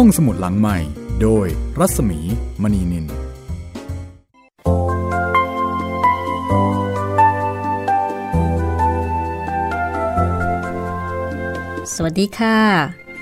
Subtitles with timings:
[0.00, 0.78] ห้องสมุดหลังใหม่
[1.22, 1.46] โดย
[1.78, 2.20] รัศมี
[2.62, 3.08] มณีนิน ส
[12.02, 12.58] วัสดีค่ะ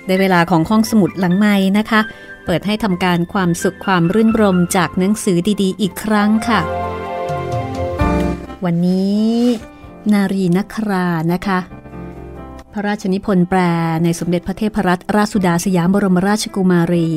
[0.07, 2.01] ได้เวลาของห้องสมุดหลังใหม่นะคะ
[2.45, 6.61] เปิดให้ทำการความสุขความรื่นรมจากหนังสือดีๆ อีกครั้งค่ะ
[8.65, 9.25] วันนี้
[10.13, 11.59] นารีนัครานะคะ
[12.77, 13.61] พระราชนิพนธ์แปล
[14.05, 17.09] ในสมเด็จพระเทพรัตนราชสุดาสยามบรมราชกุมารี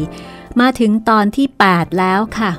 [0.59, 2.51] มาถึงตอนที่ 8 แล้วค่ะ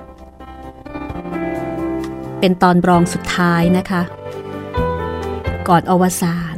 [2.40, 4.02] เป็นตอนรองสุดท้ายนะคะ
[5.68, 6.56] ก่อนอวสาน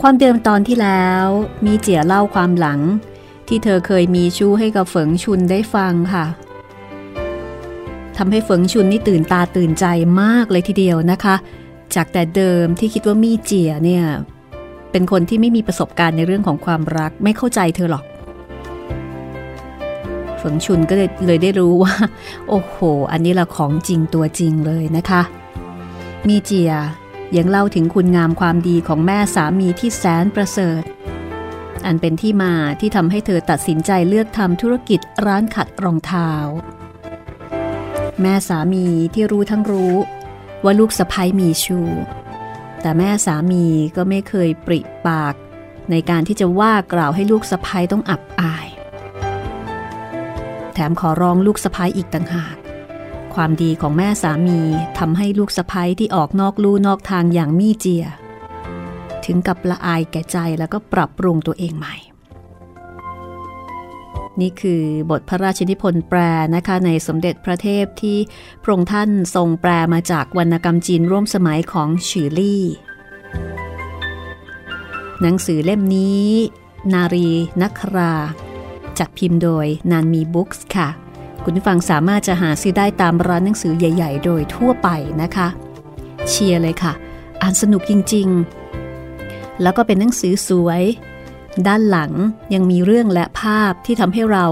[0.00, 1.26] ความเดิมตอนที่แล้ว
[1.66, 2.80] มีเจียเล่าความหลัง
[3.48, 6.26] ที่เธอเคยมีชู้ให้กับเฝิงชุนได้ฟังค่ะ
[8.16, 9.84] ทำให้เฝิงชุนนี่ตื่นตาตื่นใจ
[10.22, 11.36] มากเลยทีเดียวนะคะ
[11.94, 14.04] จากแต่เดิมที่คิดว่ามีเจียเนี่ย
[14.90, 18.04] เป็นคนที่ไม่มีประสบการณ์ในเรื่องของความรักไม่เข้าใจเธอหรอก
[20.38, 21.94] เฝิงชุนก็เลยเลยได้รู้ว่า
[22.48, 22.76] โอ้โห
[23.12, 25.22] อันนี้ละของจริงตัวจริงเลยนะคะ
[26.28, 26.72] มีเจีย
[27.36, 30.82] ยังเล่าถึงคุณงามความดีของแม่สามีที่แสนประเสริฐ
[31.86, 36.30] อันเป็นที่มาที่ทำให้เธอตัดสินใจเลือกทำธุรกิจร้านขัดรองเท้า
[38.22, 39.94] แม่สามีที่รู้ทั้งรู้
[40.64, 41.88] ว่าลูกสะพ้ยมีชู้
[42.80, 43.64] แต่แม่สามี
[43.96, 45.34] ก็ไม่เคยปริปาก
[45.90, 48.66] ในการที่จะว่ากล่าวให้ลูกสะพ้ยต้องอับอาย
[50.74, 52.56] แถมขอร้องลูกสะพ้ยอีกต่างหาก
[53.34, 54.60] ความดีของแม่สามี
[54.98, 58.06] ทำให้ลูกสะพ้ยที่ออกนอกลู่นอกทางอย่างมีเจีย
[59.24, 61.96] ถึงกับละอายแก่ใจแล้วก็ปรับปรุงตัวเองใหม่
[64.40, 66.20] นี่คือบทพระราชนิพนธ์แปล
[66.56, 68.18] นะคะในสมเด็จพระเทพที่
[68.62, 72.64] พระองค์ท่านทรงแปลมาจากวรรณกรรมจีนร่วมสมัยของชือลี่
[75.20, 76.28] หนังสือเล่มนี้
[76.92, 77.28] นารี
[77.62, 78.14] นัครา
[78.98, 80.88] จัดพิมพ์โดยนานมีบุ๊กส์ค่ะ
[81.44, 84.88] คุณผู้ฟังสามารถจะหาซื้อได้ตามร้านหนังสือใหญ่ ๆ โดยทั่วไป
[85.22, 85.48] นะคะ
[86.28, 86.92] เชียร์เลยค่ะ
[87.42, 88.28] อ่านสนุกจริง
[88.94, 90.82] ๆ แล้วก็เป็นหนังสือสวย
[91.68, 92.12] ด้านหลัง
[92.54, 94.44] ยังมีเรื่องและภาพที่ทำให้เรา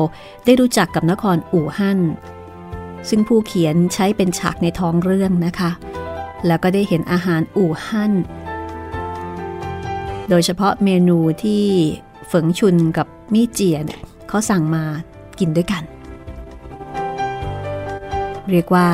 [0.44, 2.00] ได้รู้จักกับนครอู่ฮั่น
[3.08, 5.70] ซึ่งผู้เขียนใช้เป็นฉากในท้องเรื่องนะคะ
[6.46, 8.12] แล้วก็ได้เห็นอาหารอู่ฮั่น
[10.28, 11.64] โดยเฉพาะเมนูที่
[12.28, 14.84] เฝิงชุนกับมี่เจียเนี่ยเขาสั่งมา
[15.38, 15.82] กินด้วยกัน
[18.50, 18.88] เรียกว่า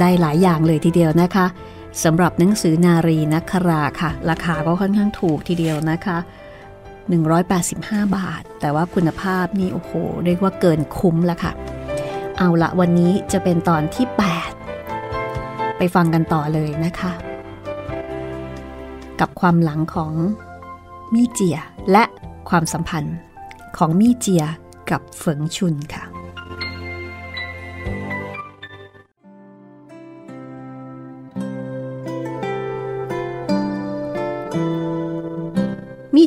[0.00, 1.46] ได้หลายอย่างเลยทีเดียวนะคะ
[2.04, 6.18] สำหรับหนังสือนารีนักคราค่ะ ราคาก็ค่อนข้างถูกทีเดียวนะคะ
[7.08, 9.92] 185 บาท แต่ว่าคุณภาพนี่โอ้โห
[10.24, 11.52] เรียกว่าเกินคุ้มแล้วค่ะ
[12.38, 14.06] เอาละวันนี้จะเป็นตอนที่
[14.92, 17.12] 8 ไปฟังกันต่อเลยนะคะ
[19.20, 20.12] กับความหลังของ
[21.14, 21.58] มี่เจีย
[21.92, 22.04] และ
[22.48, 23.16] ความสัมพันธ์
[23.76, 24.44] ของมี่เจีย
[24.90, 26.04] กับเฟิงชุนค่ะ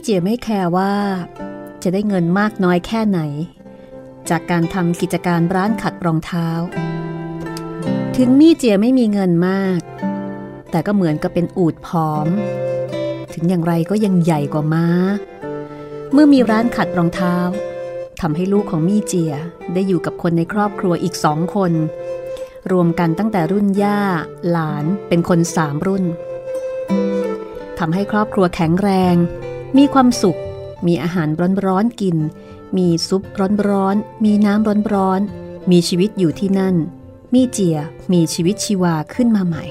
[0.02, 0.94] เจียไม่แคร์ว่า
[1.84, 3.20] จะได้เงินมากน้อยแค่ไหน
[4.30, 6.50] จากการทำกิจการร้านขัดรองเท้า
[8.18, 9.80] ถึงมี่เจียไม่มีเงินมาก
[10.72, 12.28] แต่ก็เหมือนกับเป็นอูดผอม
[13.34, 14.88] ถึงอย่างไรก็ยังใหญ่กว่าม้า
[16.12, 17.36] เมื่อมีร้านขัดรองเท้า
[18.22, 19.34] ทำให้ลูกของมี่เจีย
[19.74, 21.72] ได้อยู่กับคนในครอบครัวอีกสองคน
[22.72, 24.00] รวมกันตั้งแต่รุ่นย่า
[24.50, 26.04] หลานเป็นคนสามรุ่น
[27.80, 29.16] ทำให้ครอบครัวแข็งแรง
[29.78, 30.40] มีความสุข
[30.88, 31.30] มีอาหาร
[31.66, 32.18] ร้อนๆกิน
[32.78, 33.24] มีซุป
[33.70, 36.76] ร้อนๆ มีน้ำร้อนๆ มีชีวิตอยู่ที่นั่น
[37.34, 37.78] มีเจีย
[38.14, 39.66] มีชีวิตชีวาขึ้นมาใหม่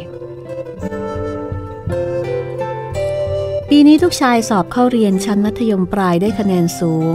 [3.69, 7.15] ปีนี้ทุกชายสอบเข้าเรียนชั้นมัธยมปลายได้คะแนนสูง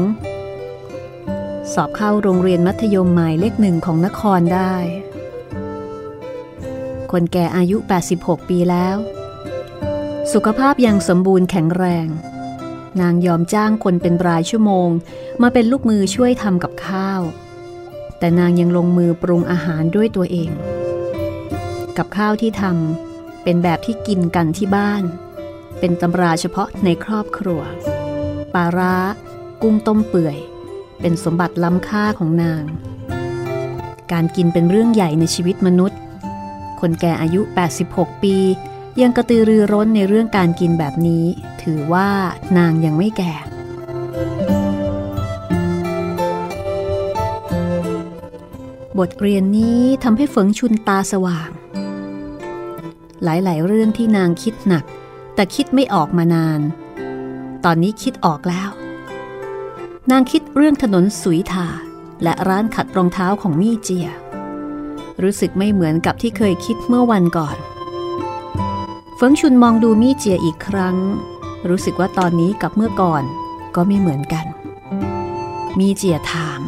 [1.73, 4.75] สอบเข้าโรงเรียนมัธยมหมายเลขหนึ่งของนครได้
[7.11, 7.77] คนแก่อายุ
[8.13, 8.97] 86 ปีแล้ว
[10.33, 12.07] สุขภาพยังสมบูรณ์แข็งแรง
[13.01, 14.89] นางยอมจ้างคนเป็นรายชั่วโมง
[15.41, 17.21] มาเป็นลูกมือช่วยทำกับข้าว
[18.19, 20.49] แต่นางยังลงมือปรุงอาหารด้วยตัวเอง
[21.97, 25.03] กับข้าวที่ทำเป็นแบบที่กินกันที่บ้าน
[25.79, 27.61] เป็นตำราเฉพาะในครอบครัว
[28.53, 28.95] ปลาร้า
[29.61, 30.37] กุ้งต้มเปื่อย
[31.01, 32.63] เป็นสมบัติล้ำค่าของนาง
[34.11, 35.99] การกินเป็นเรื่องใหญ่ในชีวิตมนุษย์
[36.79, 37.41] คนแก่อายุ
[37.81, 38.35] 86 ปี
[39.01, 41.25] ยังกระตือรือร้นในเรื่องการกินแบบนี้
[41.61, 42.09] ถือว่า
[42.57, 43.33] นางยังไม่แก่
[48.99, 51.49] บทเรียนนี้ทำให้เฝิงชุนตาสว่าง
[53.23, 54.85] หลายๆ เรื่องที่นางคิดหนัก
[55.35, 56.61] แต่คิดไม่ออกมานาน
[57.65, 58.69] ตอนนี้คิดออกแล้ว
[60.11, 61.67] นางคิดเรื่องถนนสุยถา
[62.23, 64.07] และร้านขัดรองเท้าของมี่เจีย
[65.23, 67.57] รู้สึกไม่เหมือนกับที่เคยคิดเมื่อวันก่อน
[69.17, 70.95] เฟิงชุนมองดูมี่เจียอีกครั้ง
[71.69, 73.23] รู้สึกว่าตอนนี้กับเมื่อก่อน
[73.75, 74.45] ก็ไม่เหมือนกัน
[75.77, 76.61] มี่เจียถาม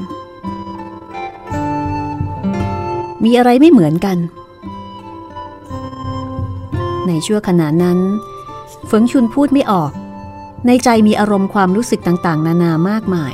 [3.23, 4.17] มีอะไรไม่เหมือนกัน
[7.07, 7.99] ในชั่วขณะนั้น
[8.87, 9.91] เฟิงชุนพูดไม่ออก
[10.67, 13.33] ในใจมีอารมณ์ความรู้สึกต่างๆ นานามากมาย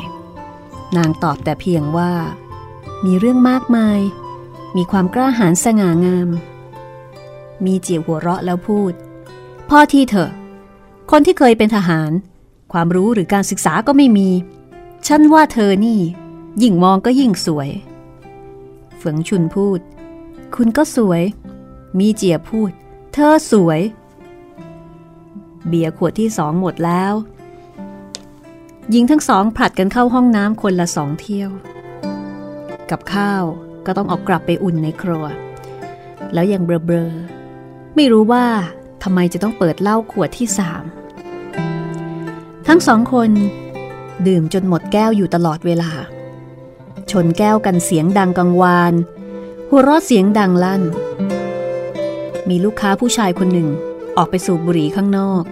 [0.98, 2.13] นางตอบแต่เพียงว่า
[3.06, 4.00] มีเรื่องมากมาย
[4.75, 6.30] มีความกล้าหาญสง่างาม
[7.65, 8.94] มีเจียวหัวเราะแล้วพูด
[9.69, 10.31] พ่อที่เถอะ
[11.12, 12.12] คนที่เคยเป็นทหาร
[12.74, 14.30] ความรู้หรือการศึกษาก็ไม่มี
[15.07, 16.00] ฉันว่าเธอนี่
[16.62, 17.69] ยิ่งมองก็ยิ่งสวย
[18.98, 19.80] เฝิงชุนพูด
[20.56, 21.21] คุณก็สวย
[22.00, 22.71] มีเจียพูด
[23.13, 23.81] เธอสวย
[25.68, 27.13] เบียร์ขวดที่สองหมดแล้ว
[28.92, 31.50] หญิงทั้งสองผลัดกันเข้าห้องน้ำคนละสองเที่ยว
[32.89, 33.44] กับข้าว
[33.86, 35.25] ก็ต้องออกกลับไปอุ่นในครัว
[36.33, 37.12] แล้วยังเบลอ
[37.95, 38.45] ไม่รู้ว่า
[39.04, 40.84] ทำไมจะต้องเปิดเหล้าขวดที่สาม
[42.68, 43.31] ทั้งสองคน
[44.28, 45.92] ดื่มจนหมดแก้วอยู่ตลอดเวลา
[47.12, 48.94] ชนแก้วกันเสียงดังกังวาน
[49.69, 50.84] หัวเราะเสียงดังลั่น
[52.50, 53.69] มีลูกค้าผู้ชายคนหนึ่ง
[54.18, 55.44] ออกไปสูบบุหรี่ข้างนอก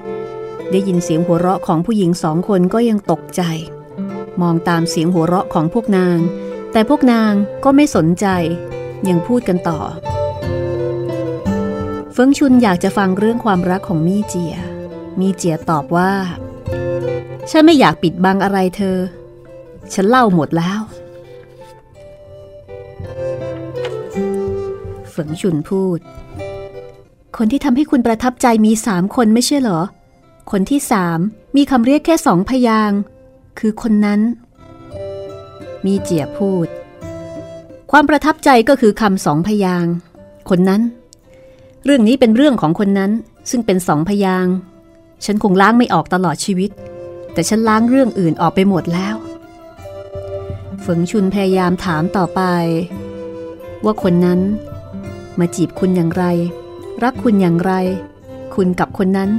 [0.71, 3.41] ได้ยินเสียงหัวเราะของผู้หญิงสองคนก็ยังตกใจ
[4.41, 6.17] มองตามเสียงหัวเราะของพวกนาง
[6.71, 7.33] แต่พวกนาง
[7.63, 8.25] ก็ไม่สนใจ
[9.09, 9.79] ยังพูดกันต่อ
[12.23, 14.55] ฟิงชุนอยากจะฟังเรื่องความรักของมี่เจีย
[15.19, 16.11] มี่เจียตอบว่า
[17.49, 18.97] ฉันไม่อยากปิดบังอะไรเธอ
[19.93, 20.81] ฉันเล่าหมดแล้ว
[25.09, 25.99] เฟิงชุนพูด
[27.37, 29.81] คนที่ทำให้คุณประทับใจมีสามคนไม่ใช่เหรอ
[30.51, 31.19] คนที่สาม
[31.55, 32.91] มีคำเรียกแค่สองพยาง
[33.59, 34.21] คือคนนั้น
[35.85, 36.67] มีเจียพูด
[37.91, 39.85] ความประทับใจก็คือคำสองพยาง
[40.51, 40.83] คนนั้น
[41.85, 43.11] เรื่องนี้เป็นเรื่องของคนนั้น
[43.49, 44.47] ซึ่งเป็นสองพยาง
[45.25, 46.71] ฉันคงล้างไม่ออกตลอดชีวิต
[47.33, 49.15] แต่ฉันล้างเรื่องอื่นออกไปหมดแล้ว
[50.83, 52.41] ฝงชุนพยายามถามต่อไป
[53.85, 54.39] ว่าคนนั้น
[55.39, 56.25] มาจีบคุณอย่างไร
[57.03, 57.73] รักคุณอย่างไร
[58.55, 59.29] คุณกับคนนั้น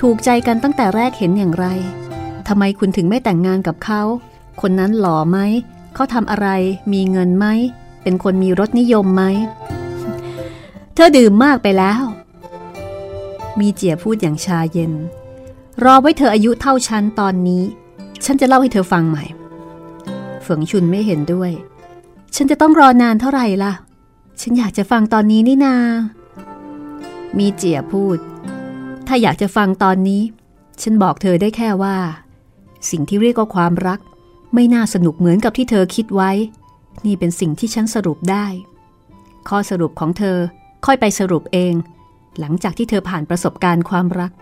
[0.00, 1.66] ถูกใจกันตั้งแต่แรกเห็นอย่างไร
[2.48, 4.02] ทำไมคุณถึงไม่แต่งงานกับเขา
[4.60, 5.38] คนนั้นหล่อไหม
[5.94, 6.48] เขาทำอะไร
[6.92, 7.46] มีเงินไหม
[8.02, 9.22] เป็นคนมีรสนิยมไหม
[10.94, 12.02] เธอดื่มมากไปแล้ว
[13.60, 14.92] มีเจียพูดอย่างชาเย็น
[15.84, 17.62] รอไว้เธออายุเท่าฉันตอนนี้
[18.24, 19.24] ฉันจะเล่าให้เธอฟังใหม่
[20.42, 21.50] เฝิงชุนไม่เห็นด้วย
[22.34, 23.72] ฉันจะต้องรอนานเท่าไหร่ล่ะ
[24.40, 25.76] ฉันอยากจะฟังตอนนี้นี่นา
[27.38, 28.18] มีเจียพูด
[29.06, 30.22] ถ้าอยากจะฟังตอนนี้
[30.82, 31.96] ฉันบอกเธอได้แค่ว่า
[32.90, 34.00] สิ่งที่เรียกว่าความรัก
[34.54, 36.30] ไม่น่าสนุกเหมือนกับที่เธอคิดไว้
[37.06, 38.46] นี่เป็นสิ่งที่ฉันสรุปได้
[39.48, 40.38] ข้อสรุปของเธอ
[40.86, 41.74] ค่อยไปสรุปเอง
[42.38, 44.32] หลังจากที่เธอผ่านประสบการณ์ความรัก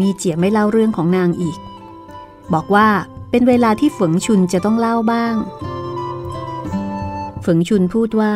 [0.00, 1.58] มีเจียไม่เล่าเรื่องของนางอีก
[2.54, 2.88] บอกว่า
[3.30, 5.34] เป็นเวลาที่ฝงชุนจะต้องเล่าบ้าง
[7.44, 8.34] ฝงชุนพูดว่า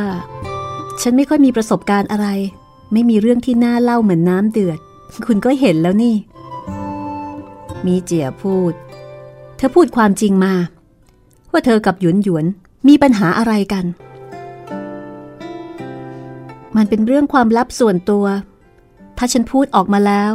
[1.03, 2.27] ฉันไม่ค่อยมีประสบการณ์อะไร
[2.93, 4.79] ไม่มีเรื่องที่น่าเล่าเหมือนน้ำเดือด
[5.27, 6.15] คุณก็เห็นแล้วนี่
[7.87, 8.73] มีเจียพูด
[9.57, 10.55] เธอพูดความจริงมา
[11.53, 12.45] ว่าเธอกับหยวนหยวน
[12.89, 13.85] มีปัญหาอะไรกัน
[16.77, 18.27] มันเป็นเรื่องความลับส่วนตัว
[19.19, 20.33] ถ้าฉันพูดออกมาแล้ว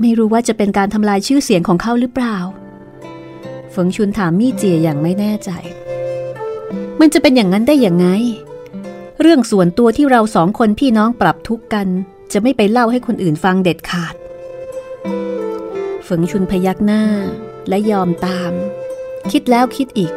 [0.00, 2.36] ไม่รู้ว่าจะเป็นการทำลายชื่อเสียงของเขาหรือเปล่า
[3.74, 5.50] ฝงชุนถามมี่เจียอย่างไม่แน่ใจ
[7.00, 8.06] มันจะเป็นอย่างนั้นได้อย่างไง
[9.20, 11.88] เรื่องส่วนตัวที่เราสองคนพี่น้องปรับทุกข์กัน
[12.32, 14.14] จะไม่ไปเล่าให้คนอื่นฟังเด็ดขาด
[16.06, 17.02] ฝงชุนพยักหน้า
[17.68, 18.52] และยอมตาม
[19.32, 20.12] คิดแล้วคิดอีก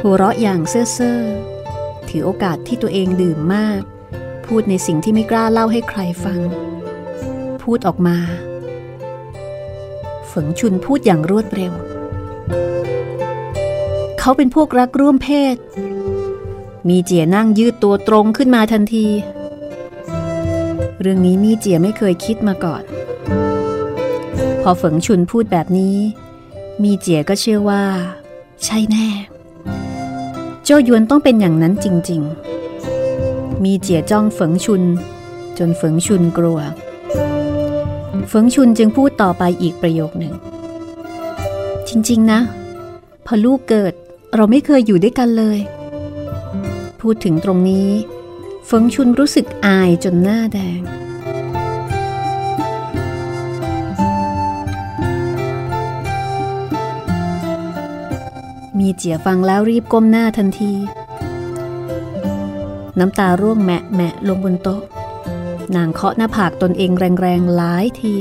[0.00, 1.20] หัวเราะอย่างเซ่อเซ่อ
[2.08, 3.82] ถือโอกาสที่ตัวเองดื่มมาก
[4.48, 6.40] พูดในสิ่งที่ไม่กล้าเล่าให้ใครฟัง
[7.62, 8.18] พูดออกมา
[10.30, 11.72] ฝงชุนพูดอย่างรวดเร็ว
[14.18, 15.56] เขาเป็นพวกรักร่วมเพศ
[16.88, 19.06] มีเจียนั่งยืดตัวตรงขึ้นมาทันที
[21.00, 22.82] เรื่องนี้มีเจียไม่เคยคิดมาก่อน
[24.62, 25.96] พอฝงชุนพูดแบบนี้
[26.82, 27.84] มีเจียก็เชื่อว่า
[28.64, 29.08] ใช่แน่
[30.64, 32.57] โจยวนต้องเป็นอย่างนั้นจริง ๆ
[33.64, 34.82] มีเจียจ้องฝงชุน
[35.58, 36.60] จนฝงชุนกลัว
[38.30, 40.34] ฝงชุนจึงพูดต่อไปอีกประโยคหนึ่ง
[41.88, 42.40] จริง ๆ นะ
[43.26, 43.92] พอลูกเกิด
[44.34, 45.58] เราไม่เคยอยู่ด้วยกันเลย
[47.00, 47.88] พูดถึงตรงนี้
[48.66, 50.80] เฟิงชุนรู้สึกอายจนหน้าแดง
[58.78, 60.74] มีเจียฟังแล้วรีบก้มหน้าทันที
[62.98, 64.82] น้ำตาร่วงแมะแมะลงบนโต๊ะ
[65.76, 66.90] นางเคาะหน้าผากตนเอง
[67.20, 68.14] แรงๆหลายที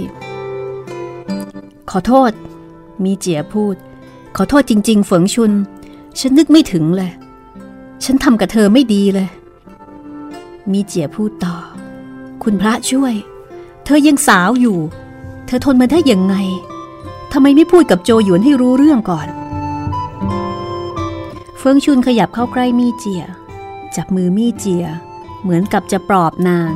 [1.89, 2.31] ขอโทษ
[3.03, 3.75] มีเจียพูด
[4.37, 5.51] ขอโทษจริง ๆ เฝิงชุน
[6.19, 7.11] ฉันนึกไม่ถึงเลย
[8.03, 9.29] ฉันทำกับเธอไม่ดีเลย
[10.71, 11.55] มีเจียพูดต่อ
[12.43, 13.13] คุณพระช่วย
[13.85, 14.77] เธอยังสาวอยู่
[15.45, 16.35] เธอทนมาได้ยังไง
[17.33, 19.27] ทำไมไม่พูดกับโจหยวนให้รู้เรื่องก่อน
[21.57, 23.23] เฟิงชุนขยับเข้าใกล้มีเจีย
[23.97, 24.85] จับมือมีเจีย
[25.41, 26.73] เหมือนกับจะปลอบนาง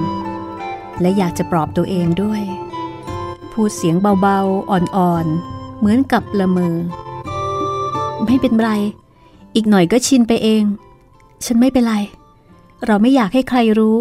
[1.02, 2.42] และอยากจะปลอบตัวเองด้วย
[3.52, 6.76] พูดเสียงเบาๆ อ่อนๆ เหมือนกับละเมอ
[8.26, 8.70] ไม่เป็นไร
[9.56, 10.64] อีกหน่อยก็ชินไปเอง
[11.46, 11.96] ฉันไม่เป็นไร
[12.86, 13.98] เราไม่อยากให้ใครรู้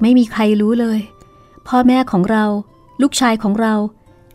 [0.00, 1.00] ไม่มีใครรู้เลย
[1.66, 2.44] พ่อแม่ของเรา
[3.02, 3.74] ลูกชายของเรา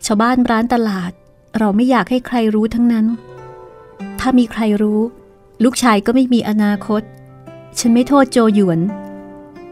[0.06, 1.10] ชาวบ้านร้านตลาด
[1.58, 3.06] เราไม่อยากให้ใครรู้ทั้งนั้น
[4.20, 5.00] ถ้ามีใครรู้
[5.64, 7.02] ลูกชายก็ไม่มีอนาคต
[7.78, 8.80] ฉันไม่โทษโจหยวน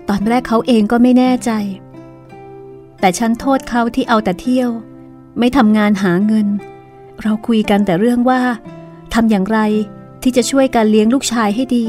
[0.09, 1.51] ตอนแรกเขาเองก็ไม่แน่ใจ
[3.01, 4.71] แต่ฉันโทษเขาที่เอาแต่เที่ยว
[5.39, 6.47] ไม่ทำงานหาเงิน
[7.23, 8.41] เราคุยกันแต่เรื่องว่า
[9.15, 9.59] ทำอย่างไร
[10.23, 11.87] ที่จะช่วยการเลี้ยงลูกชายให้ดี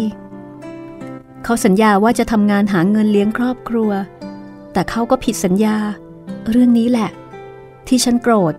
[1.44, 3.92] เขาสัญญาว่าจะทำงานหาเงินเลี้ยงครอบครัว
[4.74, 5.78] แต่เขาก็ผิดสัญญา
[6.50, 7.10] เรื่องนี้แหละ
[7.88, 8.54] ที่ฉันโกรธ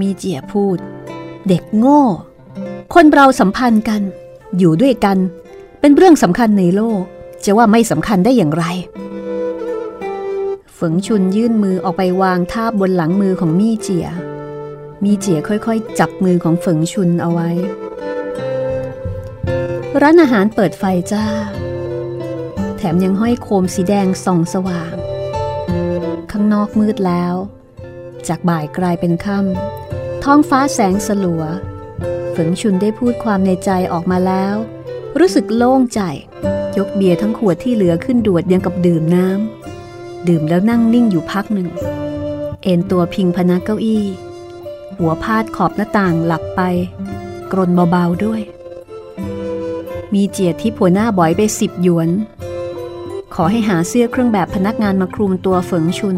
[0.00, 0.78] มีเจียพูด
[1.48, 2.02] เด็กโง่
[2.94, 4.02] คนเราสัมพันธ์กัน
[4.58, 5.18] อยู่ด้วยกัน
[5.80, 7.02] เป็นเรื่องสำคัญในโลก
[7.44, 8.64] จะว่าไม่สำคัญได้อย่างไร
[10.78, 14.06] ฝงชุนยื่นมือออกไปวางทาบบนหลังมือของมี่เจีย
[15.04, 17.50] มีเจียค่อยๆ จับมือของฝงชุนเอาไว้
[20.02, 21.24] ร้านอาหารเปิดไฟจ้า
[22.76, 24.94] แถมยังห้อยโคมสีแดงส่องสว่าง
[26.30, 27.34] ข้างนอกมืดแล้ว
[28.28, 29.79] จากบ่ายกลายเป็นค่ำ
[30.24, 31.42] ท้องฟ้าแสงสลัว
[32.34, 34.54] ฝงชุนได้พูดความในใจออกมาแล้ว
[35.18, 36.00] รู้สึกโล่งใจ
[36.78, 41.68] ยกเบียร์ทั้งขวดที่เหลือขึ้นดวดยังกับดื่มน้ำดื่มแล้วนั่งนิ่งอยู่พักหนึ่ง
[42.62, 44.04] เอนตัวพิงพนักเก้าอี้
[44.98, 46.60] หัวพาดขอบหน้าต่างหลับไป
[47.52, 48.40] กรนเบาๆด้วย
[50.14, 52.08] มีเจียดที่ผัวหน้าบ่อยไปสิบหยวน
[53.34, 56.16] ขอให้หาเสื้อเครื่องแบบพนักงานมาคลุมตัวเฝิงชุน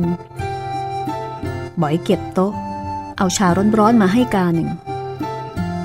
[1.81, 2.53] บ่อยเก็บโต๊ะ
[3.23, 3.49] เอาชา
[3.79, 4.71] ร้อนๆมาให้กาหนึ่ง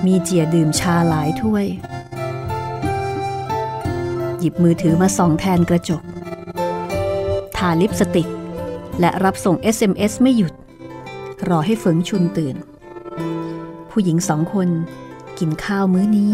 [0.05, 1.65] มีเจียดื่มชาหลายถ้วย
[4.39, 6.01] หยิบมือถือมาส่องแทนกระจก
[7.57, 8.27] ทาลิปสติก
[8.99, 10.53] และรับส่ง SMS ไม่หยุด
[11.47, 12.55] รอให้เฝิงชุนตื่น
[13.91, 14.69] ผู้หญิงสองคน
[15.39, 16.31] กินข้าวมื้อนี้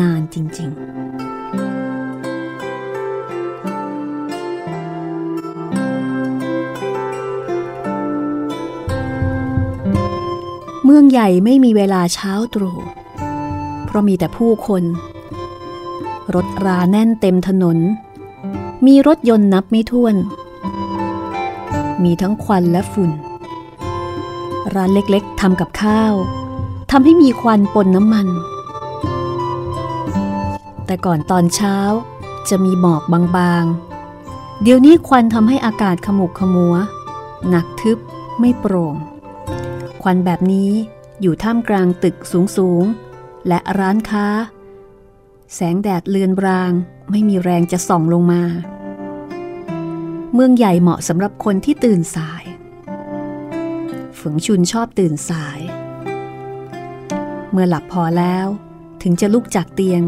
[0.00, 0.99] นานจริง ๆ
[10.90, 12.78] มืองใหญ่ไม่มีเวลาเช้าตรู่
[13.86, 14.82] เพราะมีแต่ผู้คน
[16.34, 17.78] รถราแน่นเต็มถนน
[18.86, 20.14] มีรถยนต์นับไม่ถ้วน
[22.04, 23.10] มีทั้งควันและฝุ่น
[24.74, 26.14] ร้านเล็กๆทำกับข้าว
[26.90, 28.28] ทำให้มีควันปนน้ำมัน
[30.86, 31.76] แต่ก่อนตอนเช้า
[32.48, 33.02] จะมีหมอก
[33.36, 36.74] บางๆ เดี๋ยวนี้ควันทำให้อากาศขมุกขมัว
[37.48, 37.98] หนักทึบ
[38.40, 38.94] ไม่โปร่ง
[40.02, 40.72] ควันแบบนี้
[41.20, 42.16] อยู่ท่ามกลางตึก
[42.56, 44.26] สูงๆและร้านค้า
[45.54, 46.72] แสงแดดเลือนราง
[47.10, 48.42] ไม่มีแรงจะส่องลงมา
[50.34, 52.44] เมืองใหญ่เหมาะสำหรับคนที่ตื่นสาย
[54.18, 55.60] ฝงชุนชอบตื่นสาย
[57.50, 58.46] เมื่อหลับพอแล้ว
[59.02, 60.02] ถึงจะลุกจากเตียง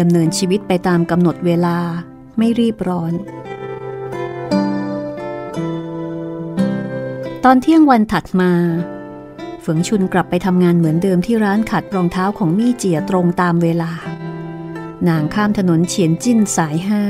[0.00, 1.78] ดำเนินชีวิตไปตามกำหนดเวลา
[2.38, 3.12] ไม่รีบร้อน
[7.46, 8.52] ตอนเที่ยงวันถัดมา
[9.64, 13.92] ฝงชุนกลับไปทำงานเหมือนเดิมที่ร้านขัดรองเท้าของมี่เจียตรงตามเวลา
[15.08, 17.02] นางข้ามถนนเฉียนจิ้นสายห้า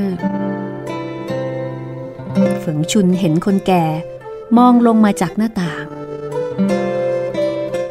[2.63, 3.85] ฝงชุนเห็นคนแก่
[4.57, 5.85] มองลงมาจากหน้าต่าง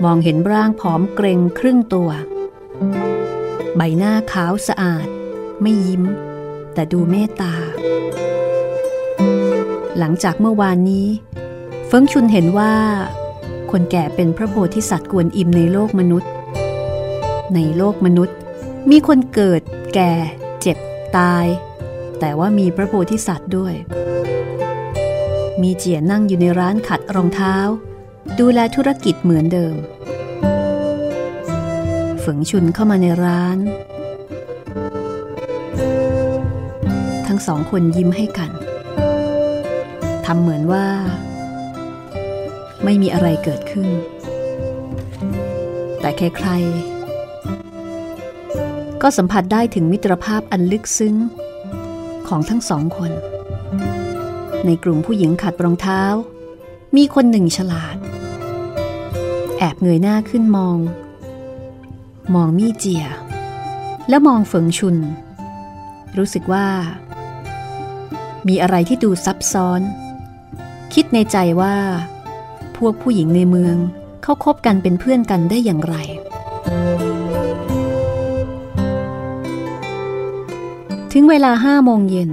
[0.04, 2.10] มองเห็นร่างผอมเกรงครึ่งตัว
[3.76, 5.06] ใบหน้าขาวสะอาด
[5.62, 6.04] ไม่ยิ้ม
[6.74, 7.54] แต่ดูเมตตา
[9.98, 11.08] หลังจากเมื่อวานนี้
[11.96, 12.74] ฟิงชุนเห็นว่า
[13.70, 16.30] คนแก่เป็นพระโพธิสัตว์กวนอิมในโลกมนุษย์
[17.54, 18.36] ในโลกมนุษย์
[18.90, 19.62] มีคนเกิด
[19.94, 20.12] แก่
[20.60, 20.78] เจ็บ
[21.16, 21.46] ตาย
[22.20, 23.74] แต่ว่ามีพระโพธิสัตว์ด้วย
[25.62, 27.56] มีเจียนั่งอยู่ในร้านขัดรองเท้า
[28.38, 29.74] ดูแลธุรกิจเหมือนเดิม
[32.24, 33.58] ฝงชุนเข้ามาในร้าน
[37.26, 38.50] ทั้งสองคนยิ้มให้กัน
[40.26, 40.86] ทำเหมือนว่า
[42.84, 43.88] ไม่มีอะไรเกิดขึ้น
[46.00, 51.16] แต่ใครๆก็สัมผัสได้ถึงมิตรภาพอันลึกซึ้ง
[52.28, 53.12] ของทั้งสองคน
[54.66, 56.02] ในกลุ่มผู้หญิงขัดรองเท้า
[56.96, 57.96] มีคนหนึ่งฉลาด
[59.58, 60.78] แอบเงยหน้าขึ้นมอง
[62.34, 63.04] มองมี่เจีย
[64.08, 64.96] แล้วมองเฟิงชุน
[66.18, 66.66] รู้สึกว่า
[68.48, 69.80] มีอะไรที่ดูซับซ้อน
[70.94, 71.76] คิดในใจว่า
[72.76, 73.76] พวกผู้หญิงในเมือง
[74.22, 75.96] เขาคบกันเป็นเพื่อนกันได้อย่างไร
[81.12, 82.30] ถึงเวลาห้าโมงเย็น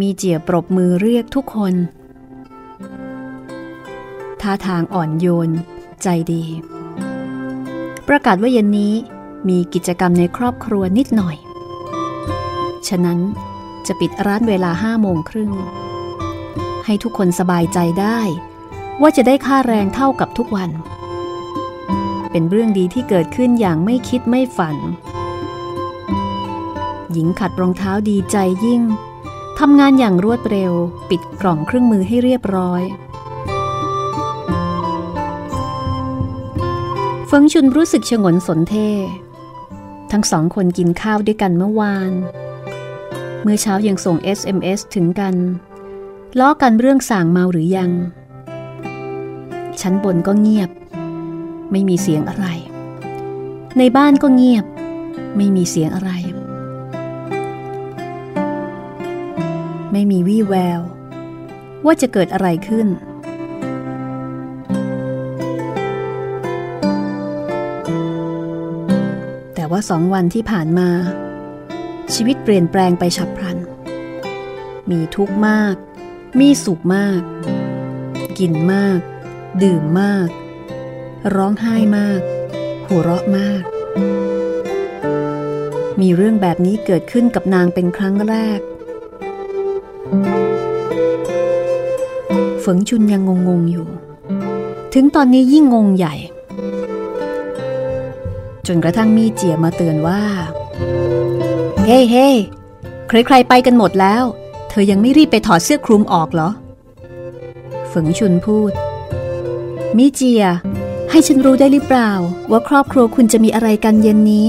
[0.00, 1.74] มีเจียปรบมือเรียกทุกคน
[4.40, 5.50] ท่าทางอ่อนโยน
[6.02, 6.44] ใจดี
[8.08, 8.94] ประกาศว่าเย็นนี้
[9.48, 11.36] มีกิจกรรมในครอบครัวนิดหน่อย
[12.88, 13.18] ฉะนั้น
[13.86, 15.50] จะปิดร้านเวลาห้าโมงครึ่ง
[16.86, 18.20] ให้ทุกคนสบายใจได้
[19.00, 20.70] ว่าจะได้ค่าแรงเท่ากับทุกวัน
[22.30, 24.76] เป็นเรื่องดีที่เกิดขึ้นอย่างไม่คิดไม่ฝัน
[27.12, 28.82] หญิงขัดรองเท้าดีใจยิ่ง
[29.58, 30.72] ทำงานอย่างรวดเร็ว
[31.10, 32.82] ปิดกล่องเครื่องมือให้เรียบร้อย
[37.26, 38.74] เฟิงชุนรู้สึกฉงนสนเท
[40.12, 42.12] ทั้งสองคนกินข้าวด้วยกันเมื่อวาน
[43.42, 45.34] เมื่อเช้ายังส่ง SMS ถึงกัน
[46.40, 47.90] ล้อกันเรื่องสั่งเมาหรือยัง
[49.80, 50.70] ชั้นบนก็เงียบ
[51.72, 52.46] ไม่มีเสียงอะไร
[53.78, 54.64] ในบ้านก็เงียบ
[55.36, 56.10] ไม่มีเสียงอะไร
[59.92, 60.80] ไม่มีวี่แวว
[61.84, 62.86] ว่าจะเกิดอะไรขึ้น
[69.54, 70.88] แต่ว่าสองวันที่ผ่านมา
[72.14, 73.58] ชีวิตเปลี่ยนแปลงไปฉับพลัน
[74.90, 75.76] มีทุกข์มาก
[76.40, 77.20] มีสุขมาก
[78.38, 79.00] กินมาก
[79.62, 80.28] ดื่มมาก
[81.34, 82.20] ร้องไห้มาก
[82.86, 83.62] หัวเราะมาก
[86.00, 88.60] มีเรื่องแบบนี้เกิดขึ้นกับนางเป็นครั้งแรก
[92.64, 93.88] ฝงชุนยังงงๆอยู่
[94.94, 96.14] ถึงตอนนี้ยิ่งงงใหญ่
[98.66, 100.22] จนกระทั่งมีเจียมาเตือนว่า
[101.86, 102.28] เฮ้เฮ้
[103.08, 104.24] ใครๆไปกันหมดแล้ว
[104.78, 106.50] ธอยังไม่รีบไปถอดเสื้อคลุมออกเหรอ
[107.92, 108.72] ฝงชุนพูด
[109.96, 110.44] มิเจีย
[111.10, 112.10] ให้ฉันรู้ได้หรือเปล่า
[112.50, 114.48] ว่าครอบครัวคุณจะมีอะไรกันเย็นนี้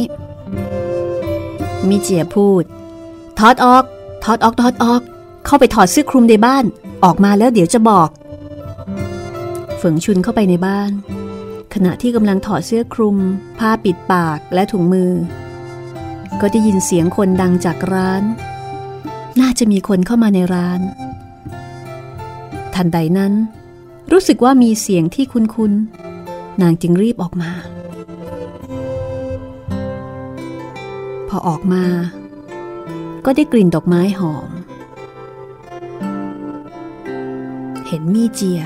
[1.87, 2.63] มิเจียพูด
[3.39, 3.83] ถอดออก
[4.23, 5.01] ถอดออก ถอดออก
[5.45, 6.65] เข้าไปถอดเสื้อคลุมในบ้าน
[7.03, 8.09] ออกมาแล้วเดี๋ยวจะบอก
[9.81, 10.91] ฝงชุนเข้าไปในบ้าน
[11.73, 13.17] ขณะที่กำลังถอดเสื้อคลุม
[13.59, 15.13] ผ้าปิดปากและถุงมือ
[16.41, 18.23] ก็ได้ยินเสียงคนดังจากร้าน
[19.41, 20.81] น่าจะมีคนเข้ามาในร้าน
[22.75, 23.33] ทันใดนั้น
[24.11, 27.51] รู้สึกว่ามีเสียงที่คุ้นๆ นางจึงรีบออกมา
[31.27, 31.85] พอออกมา
[33.25, 34.49] ก็ได้กลิ่นดอกไม้หอม
[37.87, 38.61] เห็นมีเจีย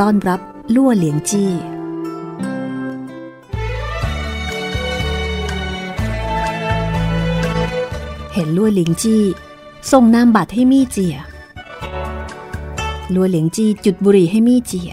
[0.00, 0.40] ต้อนรับ
[0.74, 1.52] ลั่วเหลียงจี้
[8.38, 9.22] ห็นลั่วเหลียงจี้
[9.92, 11.16] ส่งนามบัตรให้มี่เจีย
[13.14, 14.92] ลัวเหลียงจี้จุดบุหรี่ให้มี่เจีย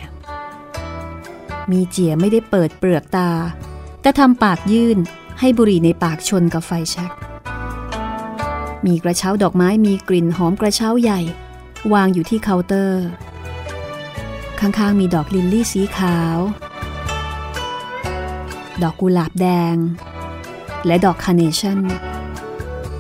[1.72, 3.30] มีเจียไม่ได้เปิดเปลือกตา
[4.02, 4.98] แต่ทำปากยื่น
[5.40, 7.12] ให้บุหรี่ในปากชนกับไฟแช็ก
[8.86, 11.20] มีกระเช้าดอกไม้มีกลิ่นหอมกระเช้าใหญ่
[11.94, 13.06] วางอยู่ที่เคาน์เตอร์
[14.60, 16.38] ข้างๆมีดอกลิลลี่สีขาว
[18.82, 19.76] ดอกกุหลาบแดง
[20.86, 21.80] และดอกคาร์เนชั่น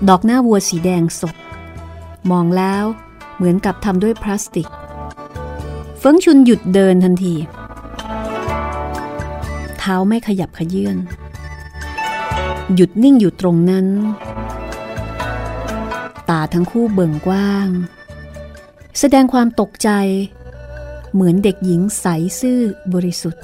[0.09, 1.35] ดอกหน้าวัวสีแดงสด
[2.31, 2.83] มองแล้ว
[3.35, 4.67] เหมือนกับทำด้วยพลาสติก
[5.99, 7.35] เฟิงชุนหยุดเดินทันที
[9.77, 10.97] เท้าไม่ขยับขยื่น
[12.75, 13.87] หยุดนิ่งอยู่ตรงนั้น
[16.29, 17.69] ตาทั้งคู่เบิ่งกว้าง
[18.99, 19.89] แสดงความตกใจ
[21.13, 22.05] เหมือนเด็กหญิงใส
[22.39, 22.59] ซื่อ
[22.93, 23.43] บริสุทธิ์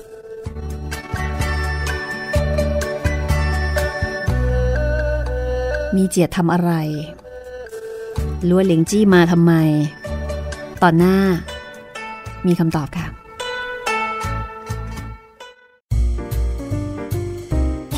[5.95, 6.71] มีเจียทำอะไร
[8.49, 9.53] ลัวเหลงจี้มาทำไม
[10.81, 11.17] ตอนหน้า
[12.47, 13.05] มีคำตอบค่ะ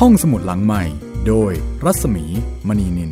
[0.00, 0.82] ห้องสมุดหลังใหม่
[1.26, 1.52] โดย
[1.84, 2.24] รัศมี
[2.68, 3.10] มณีนิน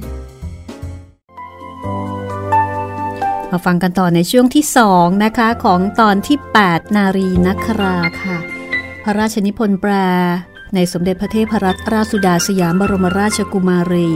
[3.50, 4.64] มาฟังกันต่อในช่วงที่
[4.94, 8.38] 2นะคะ ของตอนที่ 8 นารีนัคราค่ะ
[9.02, 9.92] พระราชนิพนธ์แปล
[10.74, 14.10] ในสมเด็จพระเทพรัตนราชสุดาสยามบรมราชกุมารี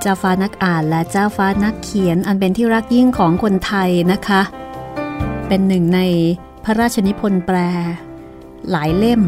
[0.00, 4.42] เจ้าฟ้านักอ่านและเจ้าฟ้านักเขียนอันเป็นที่รักยิ่งของคนไทยนะคะ
[5.48, 6.00] เป็นหนึ่งใน
[6.64, 7.56] พระราชนิพนธ์แปล
[8.70, 9.22] หลายเล่ม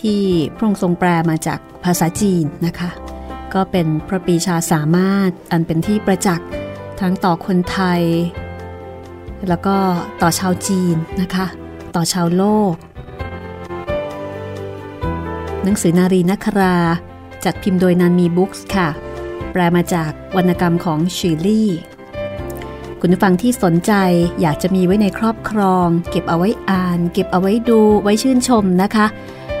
[0.00, 0.20] ที่
[0.54, 2.90] พระองค์ทรงแปลมาจากภาษาจีนนะคะ
[3.54, 6.48] ก็เป็นพระปีชาสามารถอันเป็นที่ประจักษ์
[7.00, 8.02] ทั้งต่อคนไทย
[9.48, 9.76] แล้วก็
[10.22, 11.46] ต่อชาวจีนนะคะ
[11.94, 12.74] ต่อชาวโลก
[15.64, 16.76] หนังสือนารีนัครา
[17.44, 18.88] จัดพิมพ์โดยนันมีบุ๊กส์ค่ะ
[19.52, 21.70] แปลมาจากวรรณกรรมของชิลี่
[23.00, 23.92] คุณผู้ฟังที่สนใจ
[24.40, 29.06] อยากจะมีไว้ในครอบครอง เก็บเอาไว้อ่าน เก็บเอาไว้ดูไว้ชื่นชมนะคะ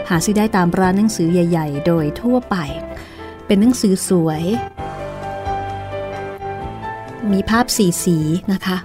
[0.08, 2.56] หาซื้อได้ตามร้านหนังสือใหญ่ ๆ โดยทั่วไป
[3.46, 4.42] เป็นหนังสือสวย
[7.32, 8.18] มีภาพสีสี
[8.52, 8.76] นะคะ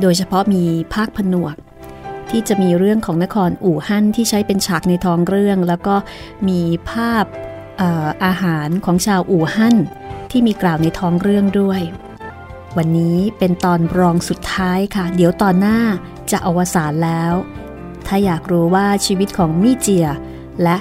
[0.00, 1.56] โดยเฉพาะมีภาคผนวก
[2.30, 5.94] ที่จะมีเรื่องของนครอู่ฮั่นที่ใช้เป็นฉากในท้องเรื่อง แล้วก็
[6.48, 6.60] มี
[6.90, 7.24] ภาพ
[7.80, 9.76] อาอาหารของชาวอู่ฮั่น
[10.32, 11.80] ที่มีกล่าวในท้องเรื่องด้วย
[12.76, 15.78] วันนี้เป็นตอนรองสุดท้ายค่ะ เดี๋ยวตอนหน้า
[16.30, 17.34] จะอวสานแล้ว
[18.06, 20.06] ถ้าอยากรู้ว่าชีวิตของมี่เจีย
[20.62, 20.76] และ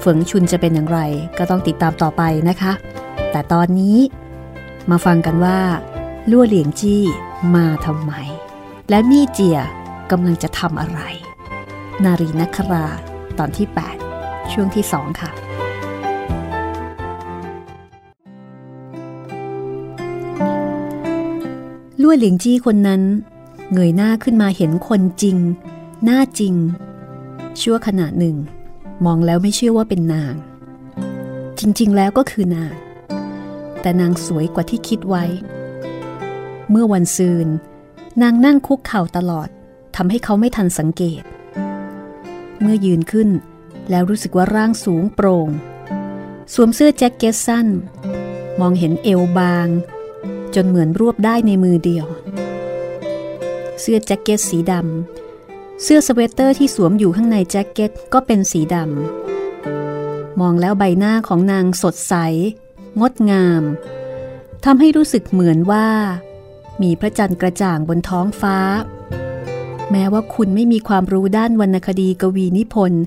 [0.00, 1.00] เฝิงชุนจะเป็นอย่างไร
[1.38, 2.72] ก็ต้องติดตามต่อไปนะคะ
[3.30, 3.98] แต่ตอนนี้
[4.90, 5.58] มาฟังกันว่า
[6.30, 7.02] ลั่วเหลียงจี้
[7.54, 8.12] มาทำไม
[8.90, 9.58] และมี่เจีย
[10.10, 11.00] กำลังจะทำอะไร
[12.04, 12.86] นารีนัครา
[13.38, 13.66] ตอนที่
[14.10, 15.30] 8 ช่วงที่ 2 ค่ะ
[22.06, 23.02] ลั่วเหลียงจี้คนนั้น
[23.72, 25.36] เงยหน้าขึ้นมาเห็นคนจริง
[26.04, 26.54] หน้าจริง
[27.60, 28.36] ชั่วขณะหนึ่ง
[29.04, 30.34] มองแล้วไม่เชื่อว่าเป็นนาง
[31.58, 32.74] จริงๆแล้วก็คือนาง
[33.80, 35.24] แต่นางสวยกว่าที่คิดไว้
[36.70, 37.46] เมื่อวันซืน
[38.22, 39.48] นางนั่งคุกเข่าตลอด
[39.96, 41.22] ทำให้เขาไม่ทันสังเกต
[42.60, 43.28] เมื่อยืนขึ้น
[43.90, 45.48] แล้วรู้สึกว่าร่างสูงโปร่ง
[46.54, 47.66] สวมเสื้อแจ็คเก็ตสั้น
[48.60, 49.68] มองเห็นเอวบาง
[50.54, 52.06] จนเหมือนรวบได้ในมือเดียว
[53.80, 62.14] เสื้อแจ็คเก็ตสีดำเสื้อสเวตเตอร์ที่สวมอยู่ข้างในแจ็คเก็ตก็เป็นสีดำมองแล้วใบหน้าของนางสดใส
[63.00, 63.62] งดงาม
[64.64, 65.88] ทำให้รู้สึกเหมือนว่า
[66.82, 68.58] มีพระจันทร์กระจ่างบนท้องฟ้า
[69.90, 73.02] แม้ว่าคุณไม่มีความรู้ด้านวรรณคดีกวีนิพนธ์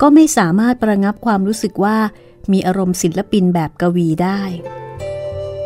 [0.00, 1.96] ก็ไม่สามารถประงับความรู้สึกว่า
[2.52, 4.40] มีอารมณ์ศิลปินแบบกวีได้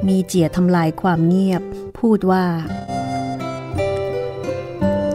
[0.08, 1.62] มีเจียทำลายความเงียบ
[1.98, 2.44] พูดว่า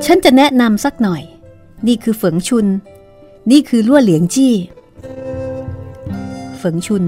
[0.05, 1.23] ฉันจะแนะนำสักหน่อย
[1.87, 2.67] นี่คือเฝิงชุน
[3.51, 4.53] นี่คือลั่วเหลียงจี้
[6.57, 7.03] เฝิงชุน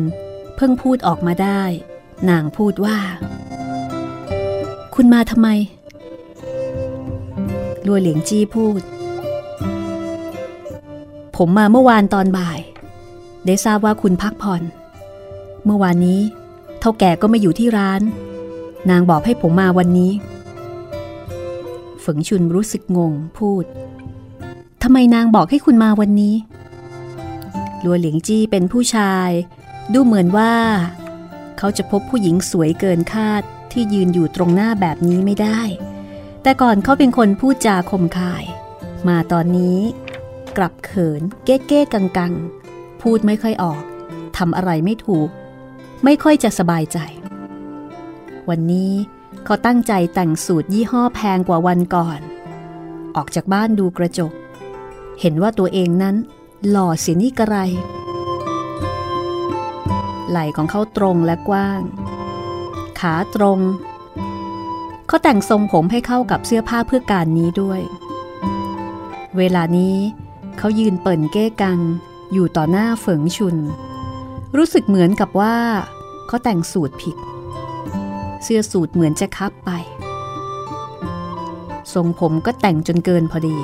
[0.55, 1.62] เพิ่งพูดออกมาได้
[2.29, 2.97] นางพูดว่า
[4.95, 5.47] คุณมาทำไม
[7.86, 8.81] ลัวเหลียงจี้พูด
[11.36, 12.60] ผมมาเมื่อวานตอนบ่าย
[13.45, 14.62] ได้ทราบว่าคุณพักผ่อน
[15.65, 16.19] เมื่อวานนี้
[16.82, 18.02] เท่าแก่ก็ไม่อยู่ที่ร้าน
[18.89, 20.12] นางบอกให้ผมมาวันนี้
[22.04, 23.65] ฝงชุนรู้สึกงงพูด
[24.84, 26.36] ทำไมนางบอกให้คุณมาวันนี้
[27.84, 29.30] ลัวเหลียงจี้เป็นผู้ชาย
[29.94, 30.54] ดูเหมือนว่า
[31.58, 33.41] เขาจะพบผู้หญิงสวยเกินคาด
[33.72, 35.62] ที่ยืนอยู่ตรงหน้าแบบนี้ไม่ได้
[36.44, 38.44] แต่ก่อนเขาเป็นคนพูดจาคมคาย
[39.08, 39.80] มาตอนนี้
[40.58, 42.34] กลับเขิน เก้เก้กังกัง
[43.02, 43.84] พูดไม่ค่อยออก
[44.38, 45.30] ทำอะไรไม่ถูก
[46.03, 46.97] ไม่ค่อยจะสบายใจ
[48.49, 48.91] วันนี้
[49.45, 52.19] เขาตั้งใจแต่งสูตรยี่ห้อแพงกว่าวันก่อน
[53.15, 54.31] ออกจากบ้านดูกระจก
[55.19, 56.15] เห็นว่าตัวเองนั้น
[56.69, 57.57] หล่อเสียนี่กระไร
[60.29, 61.81] ไหล่ของเขาตรงและกว้าง
[62.99, 63.59] ขาตรง
[65.07, 67.81] เขาแต่งทรงผมให้เข้ากับเสื้อผ้าเพื่อการนี้ด้วย
[69.37, 69.95] เวลานี้
[70.57, 71.79] เขายืนเปิ่นเก้กัง
[72.33, 73.57] อยู่ต่อหน้าเฝิงชุน
[74.57, 75.55] รู้สึกเหมือนกับว่า
[76.27, 77.17] เขาแต่งสูตรผิด
[78.43, 79.71] เสื้อสูตรเหมือนจะคับไป
[81.93, 83.57] ทรงผมก็แต่งจนเกินพอดี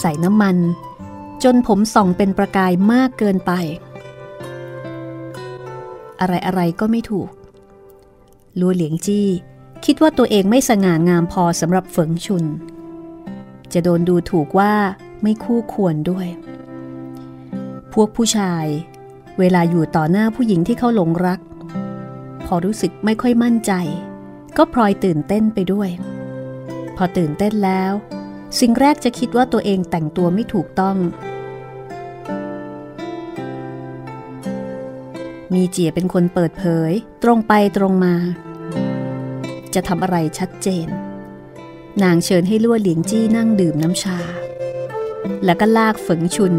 [0.00, 0.56] ใส่น้ำมัน
[1.44, 3.52] จนผมส่องเป็นประกายมากเกินไป
[6.20, 7.30] อะไรอะไรก็ไม่ถูก
[8.60, 9.28] ลัวเหลียงจี้
[9.84, 12.44] คิดว่าตัวเองไม่สง่างามพอสำหรับเฝิงชุน
[13.72, 14.72] จะโดนดูถูกว่า
[15.22, 16.26] ไม่คู่ควรด้วย
[17.92, 18.66] พวกผู้ชาย
[19.38, 21.40] เวลาอยู่ต่อหน้าผู้หญิงที่เขาหลงรัก
[22.46, 23.72] พอรู้สึกไม่ค่อยมั่นใจ
[24.56, 25.88] ก็พลอยตื่นเต้นไปด้วย
[26.96, 27.92] พอตื่นเต้นแล้ว
[28.60, 30.96] สิ่งแรกจะคิดว่าตัวเองแต่งตัวไม่ถูกต้อง
[35.54, 38.14] มีเจียเป็นคนเปิดเผย ตรงไปตรงมา
[39.74, 40.88] จะทำอะไรชัดเจน
[42.02, 44.18] นางเชิญให้ลั่วเหลียงจี้นั่งดื่มน้ำชา
[45.44, 46.54] แล้วก็ลากฝิงชุน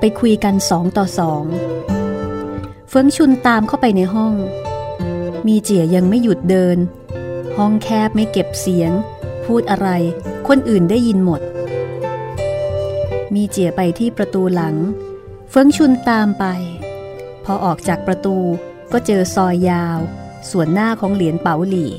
[0.00, 1.44] ไปคุยกันสองต่อสอง
[2.96, 4.34] ฟิงชุนตามเข้าไปในห้อง
[5.46, 6.78] มีเจียยังไม่หยุดเดิน
[7.56, 8.92] ห้องแคบไม่เก็บเสียง
[9.44, 9.88] พูดอะไร
[10.48, 11.40] คนอื่นได้ยินหมด
[13.34, 14.76] มีเจียไปที่ประตูหลัง
[15.50, 16.44] เฟิงชุนตามไป
[17.44, 18.36] พอออกจากประตู
[18.92, 19.98] ก็เจอซอยยาว
[20.50, 21.92] ส่วนหน้าของเหรียญเป๋าหลี่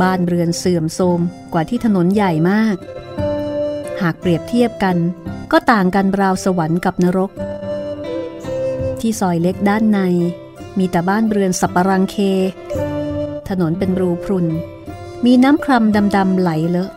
[0.00, 1.20] บ้านเรือนเสื่อมโทรม
[1.52, 2.76] กว่าที่ถนนใหญ่มาก
[4.02, 4.96] หากเปรียบเทียบกัน
[5.52, 7.32] ก็ต่างกันราวสวรรค์กับนรก
[9.02, 9.98] ที่ซอยเล็กด้านใน
[10.78, 12.16] มีแต่บ้านเรือนสับปรังเค
[13.48, 14.46] ถนนเป็นรูพรุน
[15.24, 16.90] มีน้ำครำดำๆไหลเลอะ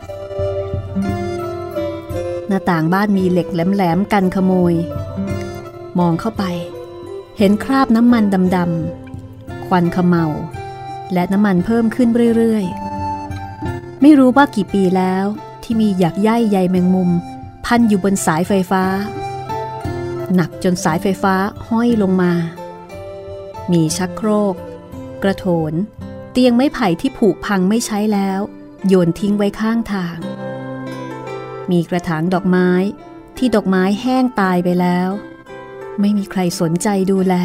[2.48, 4.74] หน้าต่างบ้านมีเหล็กแหลมๆกันขโมย
[6.00, 6.44] มองเข้าไป
[7.38, 8.24] เห็นคราบน้ำมัน
[8.56, 10.26] ดำๆควันขมเมา
[11.14, 15.26] และน้ำมันเพิ่มขึ้นเรื่อยๆ ไม่รู้ว่ากี่ปีแล้ว
[15.64, 17.10] ที่มีหยักใยใยแมงมุม
[17.66, 18.84] พันอยู่บนสายไฟฟ้า
[20.34, 21.36] หนักจนสายไฟฟ้า
[21.68, 22.34] ห้อยลงมา
[23.72, 24.56] มีชักโครก
[25.24, 25.74] กระโถน
[26.32, 28.40] เตียงไม้ไผ่ที่ผุพังไม่ใช้แล้ว
[28.88, 30.18] โยนทิ้งไว้ข้างทาง
[31.72, 32.70] มีกระถางดอกไม้
[33.38, 35.10] ที่ดอกไม้แห้งตายไปแล้ว
[36.00, 37.36] ไม่มีใครสนใจดูแล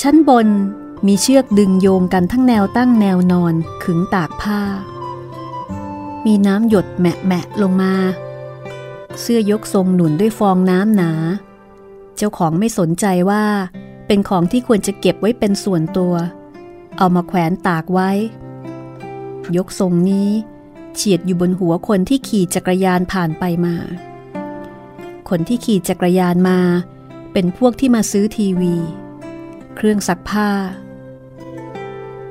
[0.00, 0.48] ชั้นบน
[1.06, 3.54] มีเชือกดึงโยงกันทั้งแนวตั้งแนวนอน
[3.84, 4.60] ขึงตากผ้า
[6.26, 7.94] มีน้ำหยดแมะๆลงมา
[9.20, 11.12] เสื้อยกทรงหนุนด้วยฟองน้ำหนา
[12.16, 13.44] เจ้าของไม่สนใจว่า
[14.06, 16.14] เป็นของที่ควรจะเก็บไว้เป็นส่วนตัว
[16.98, 18.10] เอามาแขวนตากไว้
[19.56, 20.30] ยกทรงนี้
[20.94, 23.74] เฉียดอยู่บนหัวคนที่ขี่จักรยานผ่านไปมา
[25.28, 26.58] คนที่ขี่จักรยานมา
[27.32, 28.74] เป็นพวกที่มาซื้อทีวี
[29.76, 30.50] เครื่องซักผ้า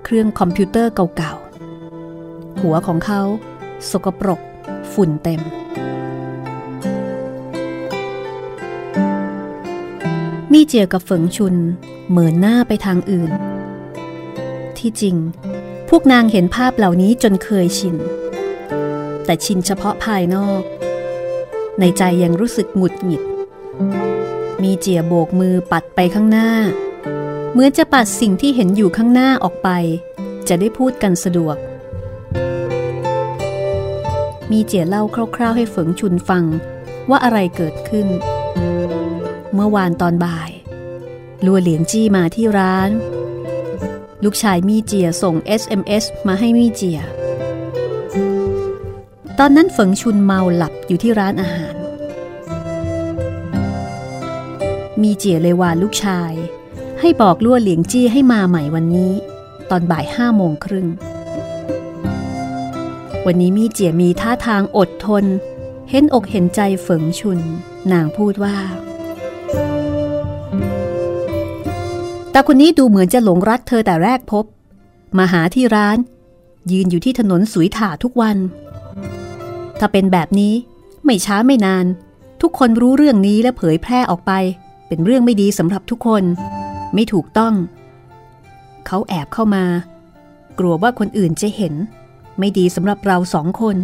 [0.04, 3.22] เครื่องคอมพิวเตอร์เก่าๆ หัวของเขา
[3.90, 4.42] สกปรก
[4.94, 5.42] ฝุ่นเต็ม
[10.54, 11.56] มีเจียกับเฝิงชุน
[12.10, 13.32] เหมือนหน้าไปทางอื่น
[14.78, 15.16] ที่จริง
[15.90, 17.96] พวกนางเห็นภาพเหล่านี้จนเคยชิน
[19.26, 20.62] แต่ชินเฉพาะภายนอก
[21.80, 23.24] ในใจยังรู้สึกหงุดหงิด
[24.64, 26.50] มีเจียโบกมือปัดไปข้างหน้า
[27.52, 29.70] เหมือนจะปัดสิ่งที่เห็นอยู่ข้างหน้าออกไป
[30.48, 31.58] จะได้พูดกันสะดวก
[34.52, 35.04] มีเจียเล่า
[35.36, 36.44] คร่าวๆให้เฝิงชุนฟัง
[37.10, 38.08] ว่าอะไรเกิดขึ้น
[39.54, 40.52] เมื่อวานตอนบ่าย
[41.46, 42.90] ลัวเหลียงจี้มาที่ร้าน
[44.24, 47.00] ลูกชายมีเจียส่ง SMS มาให้มีเจีย
[49.40, 51.76] ตอนนั้นเฝิงชุนเมาหลับอยู่ที่ร้านอาหาร
[55.02, 56.34] มีเจียเลยวานลูกชาย
[57.00, 59.12] ให้บอกลัวเหลียงจี้ให้มาใหม่วันนี้
[59.70, 60.88] ตอนบ่ายห้าโมงครึ่ง
[63.26, 65.26] วันนี้มีเจียมีท่าทางอดทน
[65.90, 67.40] เห็นอกเห็นใจเฝิงชุน
[67.92, 68.58] นางพูดว่า
[72.36, 74.46] แต่คนนี้ดูเหมือนจะหลงรักเธอแต่แรกพบ
[75.18, 75.98] มาหาที่ร้าน
[76.72, 78.38] ยืนอยู่ที่ถนนสุยถาทุกวัน
[79.80, 80.54] ถ้าเป็นแบบนี้
[81.06, 81.86] ไม่ช้าไม่นาน
[82.42, 84.32] ทุกคนรู้เรื่องนี้และเผยแพร่ออกไป
[84.88, 86.24] เป็นเรื่องไม่ดีสำหรับทุกคน
[86.94, 87.54] ไม่ถูกต้อง
[88.88, 89.66] เขาแอบเข้ามา
[90.60, 91.74] กลัวว่าคนอื่นจะเห็น
[92.40, 93.78] ไม่ดีสำหรับเราสองคน